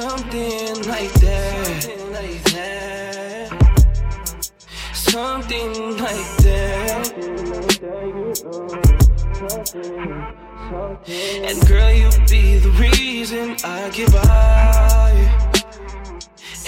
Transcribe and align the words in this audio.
something 0.00 0.88
like 0.88 1.12
that. 1.20 2.00
Something 4.94 5.98
like 5.98 6.30
that. 6.44 7.12
And 11.48 11.68
girl, 11.68 11.92
you 11.92 12.08
be 12.28 12.58
the 12.58 12.70
reason 12.78 13.56
I 13.64 13.90
get 13.90 14.10
by. 14.12 15.12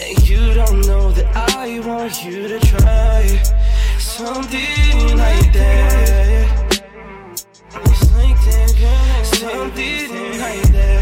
And 0.02 0.28
you 0.28 0.54
don't 0.54 0.86
know 0.86 1.12
that 1.12 1.28
I 1.56 1.80
want 1.86 2.24
you 2.24 2.48
to 2.48 2.58
try 2.60 3.20
something 3.98 5.16
like 5.16 5.52
that. 5.52 6.82
Something 9.24 10.40
like 10.40 10.62
that. 10.72 11.01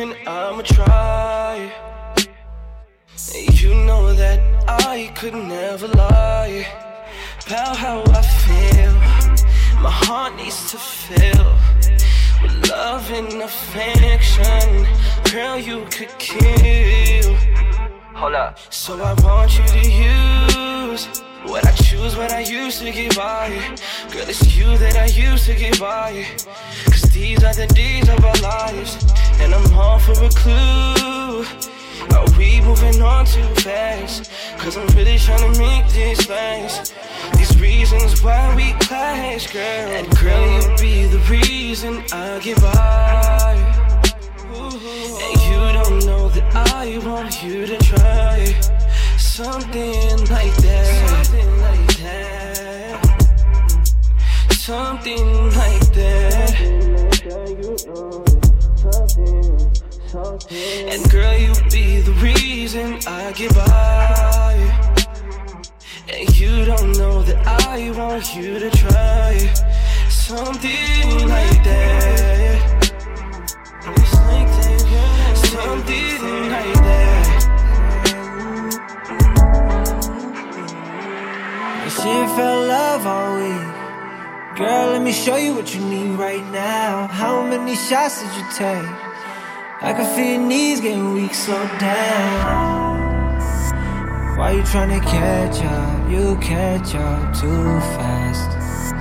Reason 0.00 0.16
I'ma 0.26 0.62
try. 0.62 1.72
You 3.34 3.74
know 3.74 4.12
that 4.14 4.40
I 4.66 5.12
could 5.14 5.34
never 5.34 5.88
lie 5.88 6.66
about 7.46 7.76
how 7.76 8.02
I 8.06 8.22
feel. 8.22 8.94
My 9.82 9.90
heart 9.90 10.36
needs 10.36 10.70
to 10.70 10.78
fill 10.78 11.52
with 12.42 12.70
love 12.70 13.10
and 13.12 13.42
affection. 13.42 14.86
Girl, 15.32 15.58
you 15.58 15.86
could 15.90 16.12
kill. 16.18 17.34
Hold 18.14 18.34
up. 18.34 18.58
So 18.70 19.00
I 19.02 19.14
want 19.22 19.58
you 19.58 19.64
to 19.64 19.90
use 19.90 21.06
what 21.44 21.66
I 21.66 21.72
choose, 21.72 22.16
what 22.16 22.32
I 22.32 22.40
used 22.40 22.80
to 22.80 22.90
get 22.90 23.16
by. 23.16 23.48
Girl, 24.12 24.28
it's 24.28 24.56
you 24.56 24.78
that 24.78 24.96
I 24.96 25.06
used 25.06 25.46
to 25.46 25.54
get 25.54 25.78
by. 25.78 26.26
Cause 26.86 27.02
these 27.12 27.42
are 27.44 27.54
the 27.54 27.66
days 27.66 28.08
of 28.08 28.24
our 28.24 28.40
lives. 28.40 28.96
And 29.42 29.54
I'm 29.54 29.74
all 29.74 29.98
for 29.98 30.12
a 30.12 30.28
clue. 30.30 31.44
Are 32.14 32.30
we 32.38 32.60
moving 32.60 33.00
on 33.02 33.24
too 33.24 33.42
fast? 33.62 34.30
Cause 34.58 34.76
I'm 34.76 34.86
really 34.96 35.18
trying 35.18 35.52
to 35.52 35.58
make 35.58 35.86
this 35.88 36.28
last. 36.28 36.94
These 37.36 37.60
reasons 37.60 38.22
why 38.22 38.54
we 38.54 38.72
clash, 38.84 39.52
girl. 39.52 39.90
And 39.98 40.08
girl, 40.18 40.46
you 40.52 40.62
be 40.78 41.06
the 41.06 41.18
reason 41.30 42.02
I 42.12 42.38
get 42.40 42.60
by. 42.60 43.56
And 44.52 45.40
you 45.48 45.60
don't 45.78 46.04
know 46.06 46.28
that 46.28 46.54
I 46.76 46.98
want 47.06 47.42
you 47.42 47.66
to 47.66 47.76
try 47.78 48.44
something 49.16 50.18
like 50.26 50.54
that. 50.56 51.26
Something 51.26 51.60
like 51.60 51.96
that. 51.98 52.40
Something 54.50 55.26
like 55.56 55.92
that. 55.94 56.80
And 60.92 61.08
girl, 61.08 61.38
you 61.38 61.54
be 61.70 62.00
the 62.00 62.10
reason 62.14 62.98
I 63.06 63.30
get 63.30 63.54
by. 63.54 64.56
And 66.08 66.36
you 66.36 66.64
don't 66.64 66.98
know 66.98 67.22
that 67.22 67.46
I 67.46 67.92
want 67.92 68.34
you 68.34 68.58
to 68.58 68.70
try 68.70 69.38
something 70.08 71.28
like 71.28 71.62
that. 71.62 72.90
Something 75.52 76.50
like 76.50 76.74
that. 76.88 77.26
She 81.86 82.14
felt 82.34 82.66
love 82.66 83.06
all 83.06 83.36
week. 83.36 84.58
Girl, 84.58 84.90
let 84.90 85.02
me 85.02 85.12
show 85.12 85.36
you 85.36 85.54
what 85.54 85.72
you 85.72 85.82
need 85.82 86.18
right 86.18 86.44
now. 86.50 87.06
How 87.06 87.46
many 87.46 87.76
shots 87.76 88.22
did 88.22 88.34
you 88.34 88.44
take? 88.56 89.09
I 89.82 89.94
can 89.94 90.14
feel 90.14 90.38
knees 90.46 90.78
getting 90.78 91.14
weak, 91.14 91.32
slow 91.32 91.66
down. 91.78 93.38
Why 94.36 94.50
you 94.50 94.60
tryna 94.60 95.00
catch 95.00 95.64
up? 95.64 96.10
You 96.10 96.36
catch 96.36 96.94
up 96.94 97.34
too 97.34 97.80
fast. 97.96 98.92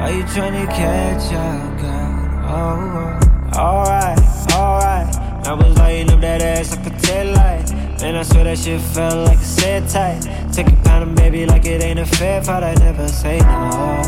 Why 0.00 0.08
you 0.16 0.22
tryna 0.22 0.66
catch 0.68 1.30
up, 1.34 1.78
girl? 1.78 2.14
Oh, 2.42 3.18
oh. 3.52 3.60
alright, 3.60 4.18
alright. 4.50 5.14
I 5.46 5.52
was 5.52 5.76
lighting 5.76 6.10
up 6.10 6.22
that 6.22 6.40
ass 6.40 6.74
like 6.74 6.86
a 6.86 6.98
tail 7.00 7.34
light. 7.34 7.70
Man, 8.00 8.16
I 8.16 8.22
swear 8.22 8.44
that 8.44 8.56
shit 8.56 8.80
felt 8.80 9.28
like 9.28 9.36
a 9.36 9.44
set 9.44 9.90
tight. 9.90 10.22
Take 10.54 10.68
a 10.68 10.76
pound 10.84 11.10
of 11.10 11.14
baby 11.16 11.44
like 11.44 11.66
it 11.66 11.82
ain't 11.82 11.98
a 11.98 12.06
fair 12.06 12.42
fight. 12.42 12.62
I 12.62 12.72
never 12.76 13.08
say 13.08 13.40
no. 13.40 14.02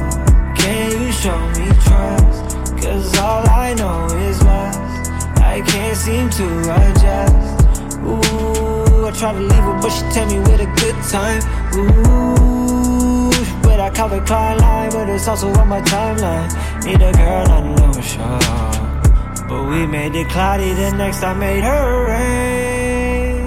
Can 0.56 0.92
you 0.92 1.12
show 1.12 1.38
me 1.48 1.66
trust? 1.84 2.56
Cause 2.82 3.18
all 3.18 3.46
I 3.50 3.74
know 3.74 4.06
is 4.16 4.42
lust. 4.42 4.85
I 5.56 5.62
can't 5.62 5.96
seem 5.96 6.28
to 6.28 6.46
adjust. 6.68 7.64
Ooh, 8.04 9.06
I 9.06 9.10
try 9.10 9.32
to 9.32 9.40
leave 9.40 9.64
her, 9.68 9.80
but 9.80 9.88
she 9.88 10.02
tell 10.12 10.26
me 10.26 10.38
with 10.40 10.60
a 10.60 10.68
good 10.76 10.96
time. 11.08 11.40
Ooh, 11.80 13.30
but 13.62 13.80
I 13.80 13.88
cover 13.88 14.20
Klein 14.20 14.58
line, 14.58 14.90
but 14.90 15.08
it's 15.08 15.26
also 15.26 15.48
on 15.54 15.66
my 15.68 15.80
timeline. 15.80 16.52
Need 16.84 17.00
a 17.00 17.10
girl 17.10 17.48
I 17.48 17.60
know 17.74 17.92
sure. 18.02 19.48
But 19.48 19.70
we 19.70 19.86
made 19.86 20.14
it 20.14 20.28
cloudy 20.28 20.74
the 20.74 20.90
next 20.92 21.22
I 21.22 21.32
made 21.32 21.64
her 21.64 22.06
rain. 22.06 23.40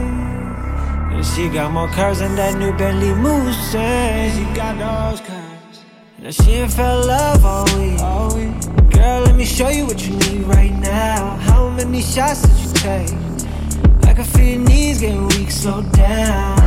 And 1.14 1.24
she 1.24 1.48
got 1.48 1.72
more 1.72 1.90
curves 1.90 2.22
than 2.22 2.34
that 2.38 2.58
new 2.58 2.76
Bentley 2.76 3.10
Mulsanne. 3.10 4.34
She 4.36 4.46
got 4.56 4.80
those 4.80 5.22
curves. 5.28 5.84
Now 6.18 6.32
she 6.32 6.54
ain't 6.54 6.74
felt 6.74 7.06
love 7.06 7.46
all 7.46 7.66
week. 7.78 8.00
all 8.02 8.36
week. 8.36 8.79
Girl, 9.00 9.22
let 9.22 9.36
me 9.38 9.46
show 9.46 9.70
you 9.70 9.86
what 9.86 10.06
you 10.06 10.14
need 10.18 10.42
right 10.42 10.74
now. 10.74 11.38
How 11.38 11.70
many 11.70 12.02
shots 12.02 12.42
did 12.42 12.60
you 12.60 12.74
take? 12.74 13.14
I 14.04 14.14
can 14.14 14.26
feel 14.26 14.46
your 14.46 14.60
knees 14.68 15.00
getting 15.00 15.26
weak, 15.30 15.52
slow 15.52 15.82
down. 15.84 16.60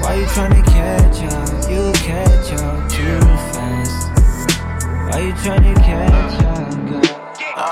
Why 0.00 0.14
you 0.14 0.26
tryna 0.26 0.64
catch 0.64 1.24
up? 1.24 1.68
You 1.68 1.90
catch 1.94 2.52
up 2.52 2.88
too 2.88 3.18
fast. 3.50 4.10
Why 5.10 5.22
you 5.26 5.32
tryna 5.32 5.74
catch 5.74 6.40
up, 6.44 7.02
girl? 7.02 7.13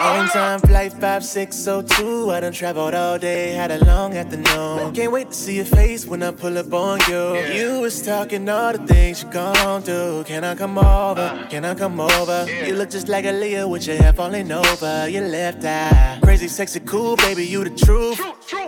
On 0.03 0.27
time 0.31 0.59
flight 0.59 0.93
5602. 0.93 2.33
I 2.33 2.41
done 2.41 2.53
traveled 2.53 2.93
all 2.93 3.19
day, 3.21 3.53
had 3.53 3.71
a 3.71 3.85
long 3.85 4.17
afternoon. 4.17 4.93
Can't 4.93 5.13
wait 5.13 5.29
to 5.31 5.37
see 5.37 5.57
your 5.57 5.65
face 5.65 6.05
when 6.05 6.25
I 6.25 6.33
pull 6.33 6.59
up 6.59 6.73
on 6.73 6.99
you. 7.09 7.37
You 7.55 7.81
was 7.81 8.03
talking 8.03 8.49
all 8.49 8.73
the 8.73 8.85
things 8.85 9.23
you 9.23 9.31
gon' 9.31 9.83
do. 9.83 10.25
Can 10.27 10.43
I 10.43 10.57
come 10.57 10.77
over? 10.77 11.21
Uh. 11.21 11.47
Can 11.49 11.65
I 11.65 11.77
come 11.77 12.01
over? 12.01 12.47
You 12.67 12.75
look 12.75 12.91
just 12.91 13.07
like 13.07 13.25
Aaliyah 13.25 13.69
with 13.71 13.87
your 13.87 13.97
hair 13.97 14.13
falling 14.13 14.51
over 14.51 15.09
your 15.09 15.29
left 15.29 15.65
eye. 15.65 16.19
Crazy, 16.21 16.49
sexy, 16.49 16.81
cool, 16.81 17.15
baby, 17.15 17.47
you 17.47 17.63
the 17.63 17.71
truth. 17.71 18.21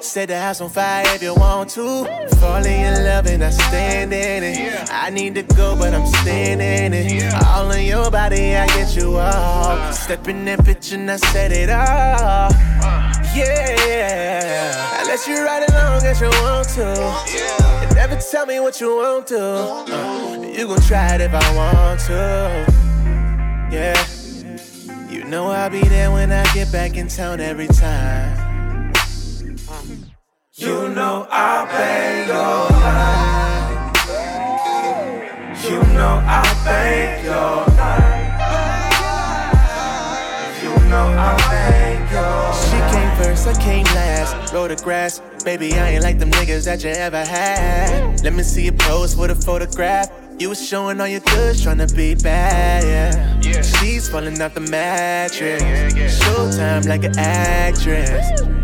Set 0.05 0.29
the 0.29 0.39
house 0.39 0.61
on 0.61 0.69
fire 0.69 1.03
if 1.15 1.23
you 1.23 1.35
want 1.35 1.71
to. 1.71 2.05
Falling 2.37 2.81
in 2.83 3.05
love 3.05 3.27
and 3.27 3.43
I 3.43 3.49
stand 3.49 4.13
in 4.13 4.43
it. 4.43 4.89
I 4.93 5.09
need 5.09 5.35
to 5.35 5.43
go, 5.43 5.75
but 5.77 5.95
I'm 5.95 6.07
standing 6.07 6.61
in 6.61 7.23
it. 7.23 7.35
All 7.47 7.71
in 7.71 7.87
your 7.87 8.11
body, 8.11 8.55
I 8.55 8.67
get 8.67 8.95
you 8.95 9.17
off. 9.17 9.95
Step 9.95 10.29
in 10.29 10.45
that 10.45 10.59
bitch 10.59 10.93
and 10.93 11.11
I 11.11 11.17
set 11.17 11.53
it 11.53 11.71
off. 11.71 12.53
Yeah, 13.35 14.75
I 14.93 15.05
let 15.07 15.27
you 15.27 15.43
ride 15.43 15.71
along 15.71 16.05
as 16.05 16.21
you 16.21 16.29
want 16.29 16.69
to. 16.75 17.83
And 17.83 17.95
never 17.95 18.17
tell 18.17 18.45
me 18.45 18.61
what 18.61 18.79
you 18.83 18.97
want 18.97 19.27
to. 19.29 19.41
Uh, 19.41 20.53
you 20.55 20.67
gon' 20.67 20.83
try 20.83 21.15
it 21.15 21.23
if 21.23 21.33
I 21.33 21.57
want 21.57 22.01
to. 22.01 22.67
Yeah, 23.73 25.09
you 25.11 25.25
know 25.25 25.47
I'll 25.47 25.71
be 25.71 25.81
there 25.81 26.11
when 26.13 26.31
I 26.31 26.45
get 26.53 26.71
back 26.71 26.99
in 26.99 27.09
town 27.09 27.41
every 27.41 27.69
time. 27.69 28.44
You 30.57 30.89
know 30.91 31.27
I'll 31.33 31.67
pay 31.67 32.29
your 32.29 32.71
life. 32.79 34.07
You 35.65 35.83
know 35.95 36.23
I'll 36.25 36.65
pay 36.65 37.25
your 37.25 37.67
life. 37.75 38.31
You 40.63 40.71
know 40.89 41.13
I'll 41.19 41.37
pay 41.51 41.99
your 42.13 42.55
She 42.55 42.79
came 42.95 43.11
first, 43.17 43.49
I 43.49 43.61
came 43.61 43.85
last. 43.97 44.53
Roll 44.53 44.69
the 44.69 44.77
grass. 44.77 45.21
Baby, 45.45 45.75
I 45.75 45.89
ain't 45.89 46.05
like 46.05 46.21
them 46.21 46.31
niggas 46.31 46.67
that 46.67 46.85
you 46.85 46.91
ever 46.91 47.25
had. 47.25 48.23
Let 48.23 48.35
me 48.35 48.45
see 48.45 48.67
you 48.67 48.73
pose 48.73 49.13
for 49.13 49.27
the 49.27 49.35
photograph. 49.35 50.09
You 50.39 50.51
was 50.51 50.65
showing 50.65 51.01
all 51.01 51.09
your 51.09 51.19
goods, 51.19 51.65
trying 51.65 51.79
to 51.79 51.93
be 51.97 52.15
bad, 52.15 52.85
yeah. 52.85 53.61
She's 53.63 54.09
falling 54.09 54.41
off 54.41 54.55
the 54.55 54.61
mattress. 54.61 55.63
Showtime 56.23 56.87
like 56.87 57.03
an 57.03 57.19
actress. 57.19 58.64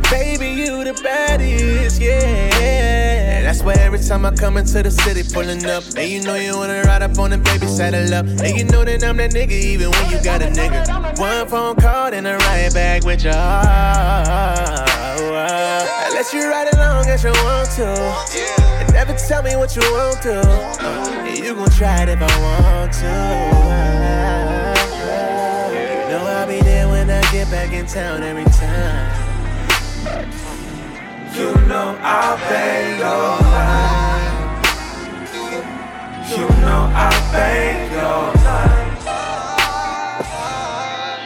The 0.90 1.02
baddest, 1.04 2.00
yeah. 2.02 2.50
And 2.52 3.46
That's 3.46 3.62
why 3.62 3.74
every 3.74 4.00
time 4.00 4.26
I 4.26 4.32
come 4.32 4.56
into 4.56 4.82
the 4.82 4.90
city, 4.90 5.22
pulling 5.22 5.64
up. 5.66 5.84
And 5.96 6.10
you 6.10 6.20
know 6.20 6.34
you 6.34 6.56
wanna 6.56 6.82
ride 6.82 7.02
up 7.02 7.16
on 7.16 7.30
the 7.30 7.38
baby, 7.38 7.68
saddle 7.68 8.12
up. 8.12 8.26
And 8.26 8.58
you 8.58 8.64
know 8.64 8.84
that 8.84 9.04
I'm 9.04 9.16
that 9.18 9.30
nigga, 9.30 9.52
even 9.52 9.92
when 9.92 10.10
you 10.10 10.20
got 10.20 10.42
a 10.42 10.46
nigga. 10.46 11.16
One 11.16 11.46
phone 11.46 11.76
call, 11.76 12.10
then 12.10 12.26
I 12.26 12.34
ride 12.38 12.74
back 12.74 13.04
with 13.04 13.22
heart. 13.22 13.38
I 15.78 16.10
let 16.12 16.32
you 16.32 16.48
ride 16.50 16.74
along 16.74 17.06
as 17.06 17.22
you 17.22 17.30
want 17.44 17.70
to. 17.78 17.86
And 18.82 18.92
never 18.92 19.14
tell 19.14 19.44
me 19.44 19.54
what 19.54 19.76
you 19.76 19.82
want 19.92 20.20
to. 20.22 20.40
And 20.42 21.38
you 21.38 21.54
gon' 21.54 21.70
try 21.70 22.02
it 22.02 22.08
if 22.08 22.18
I 22.20 22.40
want 22.42 22.92
to. 22.94 23.06
You 26.02 26.18
know 26.18 26.26
I'll 26.26 26.48
be 26.48 26.60
there 26.62 26.88
when 26.88 27.08
I 27.08 27.22
get 27.30 27.48
back 27.48 27.72
in 27.72 27.86
town 27.86 28.24
every 28.24 28.42
time. 28.42 29.09
You 31.32 31.54
know 31.68 31.96
I'll 32.02 32.36
pay 32.38 32.98
your 32.98 33.38
life. 33.54 34.66
You 36.28 36.48
know 36.60 36.90
I'll 36.92 37.32
pay 37.32 37.88
your 37.92 38.34
life. 38.44 39.04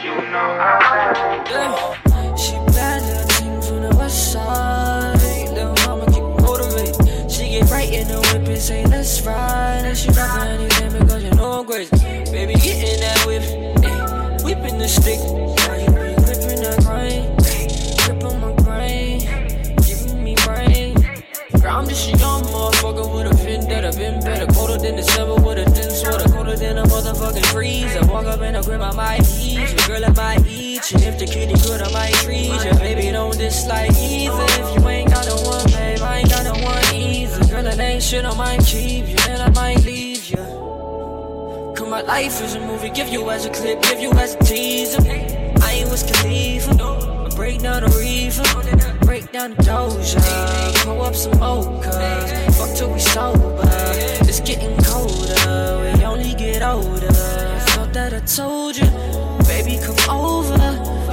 You 0.03 0.15
know 0.31 0.49
I'll 0.61 0.79
pay 0.79 1.51
your 1.51 1.69
life. 2.11 2.39
She 2.39 2.53
bad 2.73 3.01
little 3.01 3.27
thing 3.29 3.61
from 3.63 3.81
the 3.81 3.95
west 3.97 4.31
side. 4.31 5.19
Little 5.53 5.73
mama 5.87 6.05
keep 6.05 6.23
motivated. 6.45 7.31
She 7.31 7.49
get 7.49 7.69
right 7.71 7.91
in 7.91 8.07
the 8.07 8.19
whip 8.19 8.47
and 8.47 8.61
say 8.61 8.85
let's 8.85 9.21
ride. 9.25 9.85
And 9.85 9.97
she 9.97 10.09
rock 10.09 10.29
for 10.29 10.45
anything 10.45 10.99
because 10.99 11.23
you 11.23 11.31
know 11.31 11.59
I'm 11.59 11.65
crazy. 11.65 11.89
Baby, 12.31 12.53
get 12.53 12.93
in 12.93 12.99
that 12.99 13.25
whip, 13.25 13.41
ayy. 13.41 14.43
whipping 14.43 14.77
the 14.77 14.87
stick. 14.87 15.54
I'm 22.45 22.71
just 22.71 22.83
a 22.83 23.51
young 23.51 23.67
that 23.69 23.85
I've. 23.85 23.95
Been 23.95 24.19
better, 24.19 24.45
colder 24.47 24.77
than 24.77 24.97
December 24.97 25.35
with 25.35 25.57
a 25.57 25.69
thin 25.71 25.89
sweater, 25.89 26.27
colder 26.29 26.57
than 26.57 26.77
a 26.77 26.83
motherfucking 26.83 27.45
freeze. 27.45 27.95
I 27.95 28.05
walk 28.05 28.25
up 28.25 28.41
in 28.41 28.55
a 28.55 28.61
grip, 28.61 28.81
I 28.81 28.91
might 28.91 29.21
eat. 29.39 29.87
Girl, 29.87 30.03
I 30.03 30.09
might 30.09 30.45
eat 30.45 30.91
you. 30.91 30.99
If 30.99 31.17
the 31.17 31.25
kitty 31.25 31.53
good, 31.63 31.81
I 31.81 31.91
might 31.93 32.13
treat 32.15 32.51
you. 32.51 32.73
Baby, 32.79 33.11
don't 33.11 33.37
dislike 33.37 33.91
either. 33.91 34.45
If 34.59 34.81
you 34.81 34.89
ain't 34.89 35.09
got 35.09 35.25
no 35.27 35.35
one, 35.47 35.65
babe, 35.71 36.01
I 36.01 36.17
ain't 36.17 36.29
got 36.29 36.43
no 36.43 36.61
one 36.61 36.93
either. 36.93 37.45
Girl, 37.47 37.65
it 37.65 37.79
ain't 37.79 38.03
shit, 38.03 38.25
I 38.25 38.35
might 38.35 38.65
keep 38.65 39.07
you, 39.07 39.17
and 39.29 39.41
I 39.41 39.49
might 39.51 39.85
leave 39.85 40.25
you. 40.25 40.37
Cause 41.75 41.89
my 41.89 42.01
life 42.01 42.41
is 42.43 42.55
a 42.55 42.59
movie, 42.59 42.89
give 42.89 43.07
you 43.07 43.29
as 43.29 43.45
a 43.45 43.49
clip, 43.49 43.81
give 43.81 43.99
you 44.01 44.11
as 44.11 44.35
a 44.35 44.39
teaser. 44.39 45.01
I 45.63 45.71
ain't 45.71 45.89
Wiz 45.89 46.03
Khalifa, 46.03 46.71
I 46.71 47.29
break 47.35 47.61
down 47.61 47.83
the 47.83 47.89
reefer, 47.97 48.43
down 49.35 49.51
the 49.51 49.63
doja, 49.63 50.85
pull 50.85 51.01
up 51.01 51.13
some 51.13 51.37
mocha, 51.39 51.91
fuck 52.53 52.73
till 52.73 52.93
we 52.93 52.99
sober. 52.99 53.59
It's 54.21 54.39
getting 54.39 54.77
colder, 54.81 55.93
we 55.97 56.05
only 56.05 56.33
get 56.35 56.61
older. 56.61 57.11
Felt 57.71 57.91
that 57.91 58.13
I 58.13 58.21
told 58.21 58.77
you, 58.77 58.87
baby, 59.43 59.77
come 59.83 59.99
over. 60.09 60.55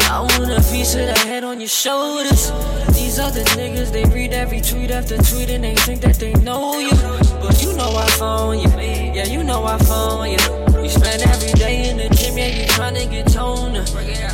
I 0.09 0.21
want 0.21 0.53
a 0.53 0.63
piece 0.71 0.95
of 0.95 1.07
the 1.07 1.19
head 1.27 1.43
on 1.43 1.59
your 1.59 1.69
shoulders. 1.69 2.53
These 2.95 3.19
other 3.19 3.43
niggas, 3.59 3.91
they 3.91 4.05
read 4.05 4.33
every 4.33 4.61
tweet 4.61 4.93
after 4.93 5.17
tweet 5.17 5.51
and 5.51 5.65
they 5.65 5.75
think 5.75 6.01
that 6.03 6.15
they 6.17 6.33
know 6.35 6.79
you. 6.79 6.97
But 7.43 7.61
you 7.61 7.73
know 7.73 7.91
I 7.97 8.09
phone 8.11 8.61
you. 8.61 8.69
Yeah, 9.17 9.27
you 9.27 9.43
know 9.43 9.65
I 9.65 9.79
phone 9.79 10.31
you. 10.31 10.72
Spend 10.93 11.23
every 11.23 11.53
day 11.53 11.89
in 11.89 11.97
the 11.97 12.09
gym, 12.15 12.37
yeah, 12.37 12.49
you 12.49 12.67
tryna 12.67 13.11
get 13.11 13.27
toner. 13.33 13.85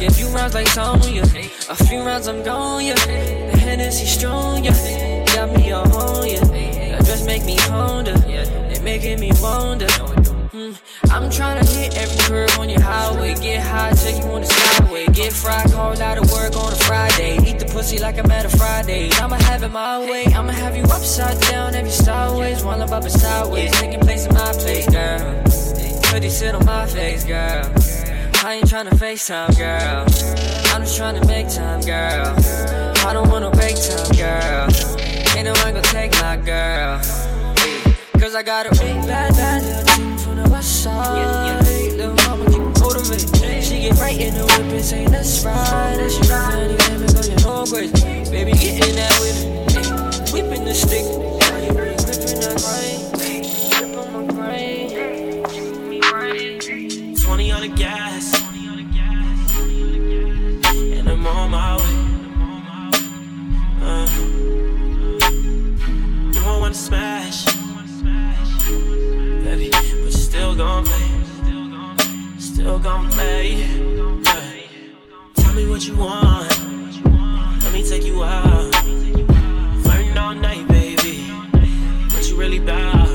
Yeah, 0.00 0.08
a 0.08 0.10
few 0.10 0.26
rounds 0.28 0.54
like 0.54 0.66
Sonya. 0.68 1.22
A 1.22 1.76
few 1.86 2.02
rounds 2.02 2.26
I'm 2.26 2.42
gone, 2.42 2.84
yeah. 2.84 2.94
The 2.94 3.56
Hennessy 3.56 4.06
strong, 4.06 4.64
yeah. 4.64 5.24
Got 5.34 5.54
me 5.56 5.70
all 5.70 5.86
on, 5.96 6.26
yeah. 6.26 6.40
That 6.40 7.04
just 7.06 7.26
make 7.26 7.44
me 7.44 7.56
ponder. 7.68 8.14
It 8.26 8.82
making 8.82 9.20
me 9.20 9.30
wonder. 9.40 9.86
Mm, 9.86 10.76
I'm 11.12 11.30
tryna 11.30 11.64
hit 11.76 11.96
every 11.96 12.18
curve 12.26 12.58
on 12.58 12.68
your 12.68 12.80
highway. 12.80 13.34
Get 13.36 13.62
high, 13.62 13.92
take 13.92 14.16
you 14.16 14.28
on 14.30 14.40
the 14.40 14.48
skyway. 14.48 15.14
Get 15.14 15.32
fried, 15.32 15.70
called 15.70 16.00
out 16.00 16.18
of 16.18 16.28
work 16.32 16.56
on 16.56 16.72
a 16.72 16.76
Friday. 16.76 17.38
Eat 17.46 17.60
the 17.60 17.66
pussy 17.66 17.98
like 18.00 18.18
I'm 18.18 18.30
at 18.32 18.44
a 18.44 18.48
Friday. 18.48 19.10
I'ma 19.12 19.36
have 19.36 19.62
it 19.62 19.70
my 19.70 20.00
way. 20.00 20.24
I'ma 20.34 20.50
have 20.50 20.76
you 20.76 20.82
upside 20.82 21.40
down, 21.42 21.76
every 21.76 21.92
sideways. 21.92 22.64
While 22.64 22.82
I'm 22.82 22.92
up 22.92 23.04
and 23.04 23.12
sideways. 23.12 23.70
Taking 23.72 24.00
place 24.00 24.26
in 24.26 24.34
my 24.34 24.52
place, 24.54 24.88
girl. 24.90 25.87
Hoodie 26.10 26.30
sit 26.30 26.54
on 26.54 26.64
my 26.64 26.86
face, 26.86 27.24
girl. 27.24 27.64
I 28.42 28.54
ain't 28.54 28.66
tryna 28.66 28.90
FaceTime, 28.90 29.56
girl. 29.58 30.04
I'm 30.72 30.82
just 30.82 30.98
tryna 30.98 31.26
make 31.26 31.48
time, 31.48 31.82
girl. 31.82 32.34
I 33.06 33.12
don't 33.12 33.28
wanna 33.28 33.50
break 33.50 33.76
time, 33.76 34.10
girl. 34.16 34.68
Ain't 35.36 35.44
no 35.44 35.52
one 35.62 35.74
gonna 35.74 35.82
take 35.82 36.12
my 36.12 36.36
girl. 36.36 36.98
Cause 38.18 38.34
I 38.34 38.42
got 38.42 38.66
a 38.66 38.70
big 38.70 38.96
bad, 39.06 39.34
bad 39.34 39.62
little 39.62 39.84
team 39.84 40.18
from 40.18 40.36
the 40.42 40.48
west 40.50 40.82
side. 40.82 41.62
Little 41.96 42.14
mama 42.26 42.46
keep 42.46 42.62
motivated. 42.82 43.64
She 43.64 43.80
get 43.80 43.98
right 43.98 44.18
in 44.18 44.34
the 44.34 44.44
whip 44.44 44.72
and 44.72 44.84
say, 44.84 45.06
let's 45.08 45.44
ride. 45.44 45.98
And 46.00 46.10
she 46.10 46.20
rock 46.32 46.52
for 46.52 46.58
anything 46.58 47.06
because 47.06 47.28
you 47.28 47.36
know 47.36 47.64
I'm. 47.64 48.30
Baby, 48.30 48.52
get 48.52 48.88
in 48.88 48.96
that 48.96 49.12
whip. 49.20 50.32
Whipping 50.32 50.64
the 50.64 50.74
stick. 50.74 51.04
Gripping 51.04 52.40
that 52.40 52.56
grind. 52.62 53.07
Gon' 72.82 73.10
play. 73.10 73.54
Yeah. 73.56 74.62
Tell 75.34 75.52
me 75.52 75.66
what 75.68 75.84
you 75.86 75.96
want. 75.96 76.48
Let 77.62 77.72
me 77.72 77.82
take 77.82 78.04
you 78.04 78.22
out. 78.22 78.72
Flirting 79.82 80.16
all 80.16 80.34
night, 80.34 80.68
baby. 80.68 81.28
What 82.12 82.28
you 82.28 82.36
really 82.36 82.60
bout? 82.60 83.08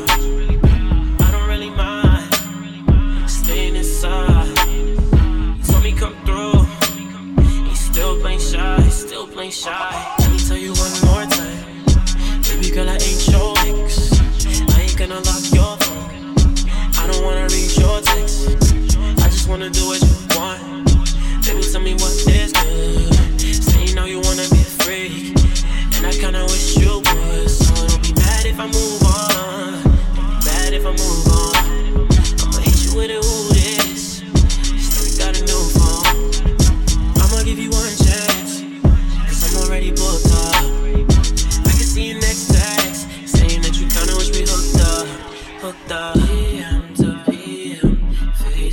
I 1.22 1.30
don't 1.32 1.48
really 1.48 1.70
mind 1.70 3.30
staying 3.30 3.76
inside. 3.78 4.48
You 4.68 5.64
told 5.64 5.84
me 5.84 5.94
come 5.94 6.16
through. 6.26 6.68
You 7.68 7.76
still 7.76 8.20
playing 8.20 8.40
shy, 8.40 8.90
still 8.90 9.28
playing 9.28 9.52
shy. 9.52 10.23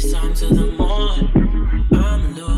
FaceTime 0.01 0.35
to 0.39 0.47
the 0.55 0.67
morning. 0.79 1.87
I'm 1.93 2.35
losing 2.35 2.50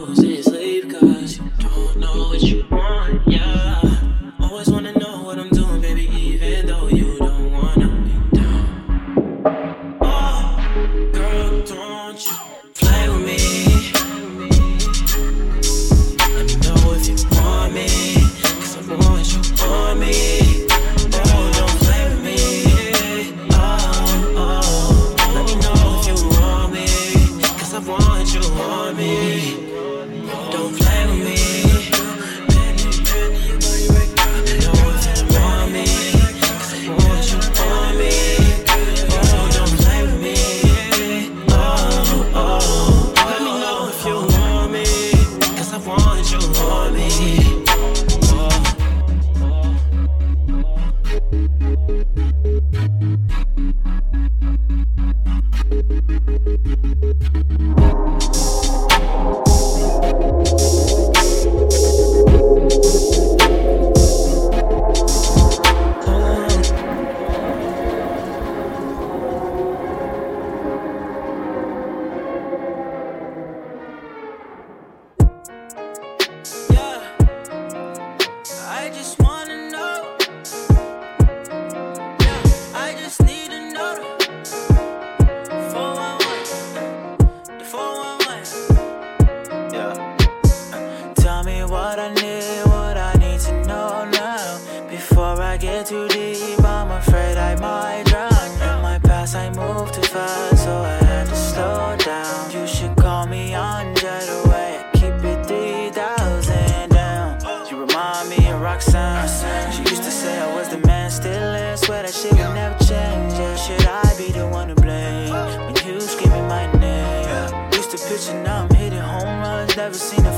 want 28.03 28.35
you 28.35 28.43
me. 28.97 29.69
Don't 30.51 30.77
play 30.77 31.07
with 31.07 31.65
me. 31.67 31.72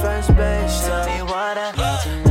first 0.03 0.35
base. 0.37 0.87
Tell 0.87 1.07
me 1.07 1.23
what 1.23 1.59
I 1.59 1.71
need 1.73 2.24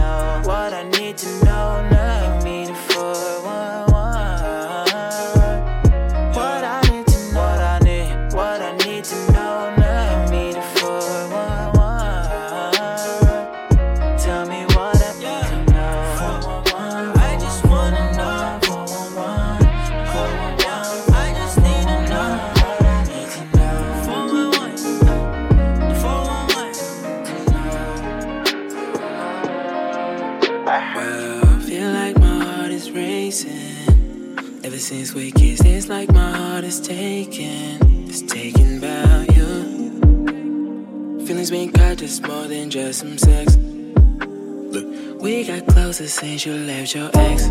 since 34.83 35.13
we 35.13 35.31
kissed, 35.31 35.65
it's 35.65 35.87
like 35.87 36.11
my 36.11 36.31
heart 36.37 36.63
is 36.63 36.79
taken. 36.79 38.07
It's 38.07 38.21
taken 38.21 38.79
by 38.79 39.25
you 39.33 41.25
Feelings 41.25 41.49
been 41.49 41.71
caught, 41.71 41.97
just 41.97 42.21
more 42.27 42.47
than 42.47 42.69
just 42.69 42.99
some 42.99 43.17
sex. 43.17 43.55
Look, 43.57 45.21
we 45.21 45.45
got 45.45 45.65
closer 45.67 46.07
since 46.07 46.45
you 46.45 46.53
left 46.53 46.93
your 46.93 47.09
ex. 47.15 47.45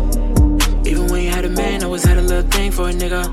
Even 0.85 1.07
when 1.07 1.23
you 1.23 1.31
had 1.31 1.43
a 1.43 1.49
man, 1.49 1.81
I 1.81 1.85
always 1.85 2.05
had 2.05 2.17
a 2.17 2.21
little 2.21 2.49
thing 2.49 2.71
for 2.71 2.87
a 2.87 2.93
nigga. 2.93 3.23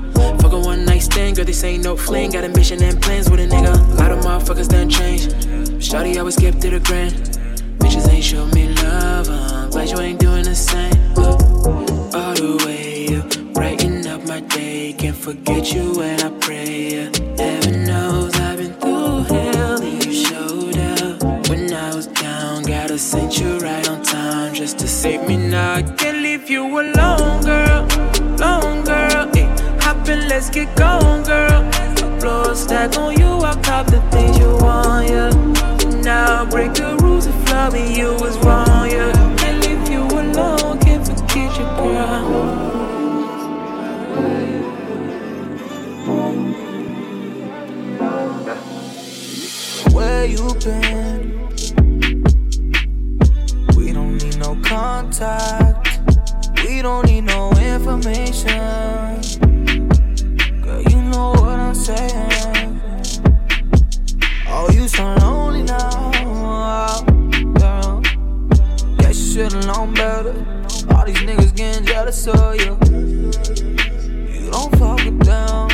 Fuck 0.41 0.51
a 0.51 0.59
one 0.59 0.83
night 0.83 1.03
stand, 1.03 1.37
girl, 1.37 1.45
this 1.45 1.63
ain't 1.63 1.83
no 1.83 1.95
fling. 1.95 2.31
Got 2.31 2.43
a 2.43 2.49
mission 2.49 2.83
and 2.83 3.01
plans 3.01 3.29
with 3.29 3.39
a 3.39 3.47
nigga. 3.47 3.73
A 3.93 3.95
lot 3.95 4.11
of 4.11 4.19
motherfuckers 4.25 4.67
done 4.67 4.89
changed. 4.89 5.29
Shawty 5.79 6.17
always 6.17 6.35
skip 6.35 6.55
to 6.59 6.69
the 6.69 6.79
grand. 6.79 7.13
Bitches 7.79 8.09
ain't 8.09 8.23
show 8.23 8.45
me 8.47 8.73
love, 8.75 9.29
uh, 9.29 9.67
glad 9.69 9.89
you 9.89 9.99
ain't 9.99 10.19
doing 10.19 10.30
forget 15.21 15.71
you 15.71 15.93
when 15.97 16.19
I 16.19 16.29
pray. 16.39 16.93
Heaven 17.37 17.85
knows 17.85 18.33
I've 18.39 18.57
been 18.57 18.73
through 18.73 19.23
hell 19.25 19.79
and 19.79 20.03
you 20.03 20.11
showed 20.11 20.77
up. 20.77 21.47
When 21.47 21.71
I 21.71 21.95
was 21.95 22.07
down, 22.07 22.63
gotta 22.63 22.97
send 22.97 23.37
you 23.37 23.59
right 23.59 23.87
on 23.87 24.01
time 24.01 24.55
just 24.55 24.79
to 24.79 24.87
save 24.87 25.27
me 25.27 25.37
now. 25.37 25.75
I 25.75 25.83
can't 25.83 26.23
leave 26.23 26.49
you 26.49 26.63
alone, 26.65 27.43
girl. 27.43 27.87
Long 28.39 28.83
girl. 28.83 29.29
Hey, 29.35 29.45
hop 29.79 30.09
in, 30.09 30.27
let's 30.27 30.49
get 30.49 30.75
going, 30.75 31.21
girl. 31.21 31.69
Blow 32.19 32.51
a 32.51 32.55
stack 32.55 32.97
on 32.97 33.15
you, 33.19 33.27
I'll 33.27 33.61
cop 33.61 33.85
the 33.85 34.01
things 34.09 34.39
you 34.39 34.49
want, 34.57 35.07
yeah. 35.07 35.29
Now 36.01 36.45
break 36.45 36.73
the 36.73 36.97
rules 36.99 37.27
if 37.27 37.51
loving 37.51 37.95
you 37.95 38.13
was 38.13 38.35
wrong, 38.39 38.89
yeah. 38.89 39.20
Better. 70.01 70.33
All 70.95 71.05
these 71.05 71.21
niggas 71.27 71.55
getting 71.55 71.85
jealous 71.85 72.27
of 72.27 72.55
you. 72.55 72.71
You 74.33 74.49
don't 74.49 74.71
fuck 74.79 74.97
with 75.05 75.19
them. 75.23 75.69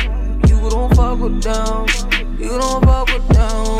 You 0.48 0.58
don't 0.68 0.94
fuck 0.94 1.18
with 1.20 1.42
them. 1.42 1.86
You 2.38 2.52
don't 2.60 2.84
fuck 2.84 3.08
with 3.08 3.28
them. 3.28 3.77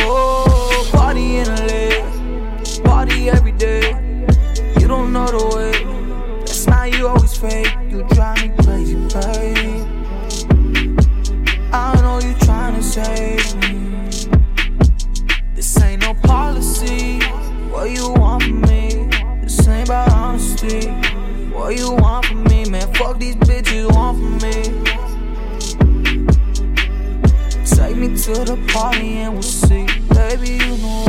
What 21.68 21.76
you 21.76 21.92
want 21.92 22.24
from 22.24 22.44
me, 22.44 22.64
man? 22.64 22.94
Fuck 22.94 23.18
these 23.18 23.36
bitches 23.36 23.94
want 23.94 24.16
from 24.16 24.38
me. 24.38 24.62
Take 27.66 27.94
me 27.94 28.16
to 28.16 28.32
the 28.42 28.56
party 28.72 29.18
and 29.18 29.34
we'll 29.34 29.42
see. 29.42 29.84
Baby, 30.08 30.64
you 30.64 30.78
know 30.78 31.07